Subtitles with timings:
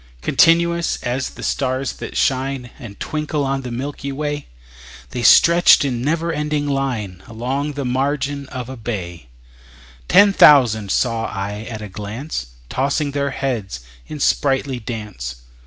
[0.23, 4.47] Continuous as the stars that shine And twinkle on the milky way,
[5.11, 9.27] The stretched in never ending line Along the margin of a bay:
[10.07, 15.43] Ten thousand saw I at a glance, Tossing their heads in sprightly dance.